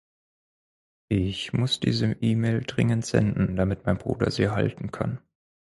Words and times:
Ich 1.09 1.53
muss 1.53 1.79
diese 1.79 2.07
E-Mail 2.21 2.63
dringend 2.63 3.05
senden, 3.05 3.55
damit 3.55 3.85
mein 3.85 3.99
Bruder 3.99 4.31
sie 4.31 4.41
erhalten 4.41 4.89
kann 4.89 5.21